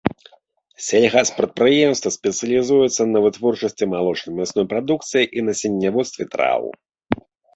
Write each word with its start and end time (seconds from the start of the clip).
Сельгаспрадпрыемства 0.85 2.11
спецыялізуецца 2.17 3.01
на 3.13 3.19
вытворчасці 3.27 3.89
малочна-мясной 3.93 4.65
прадукцыі 4.71 5.23
і 5.39 5.47
насенняводстве 5.51 6.23
траў. 6.35 6.61